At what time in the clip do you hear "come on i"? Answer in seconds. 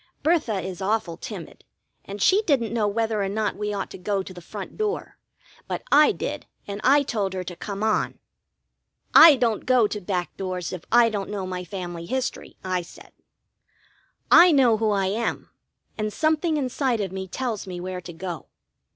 7.55-9.35